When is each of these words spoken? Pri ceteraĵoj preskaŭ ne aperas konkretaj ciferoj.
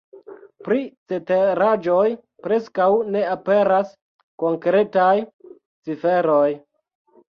Pri 0.67 0.77
ceteraĵoj 1.11 2.05
preskaŭ 2.47 2.87
ne 3.17 3.23
aperas 3.35 3.91
konkretaj 4.45 5.15
ciferoj. 5.51 6.49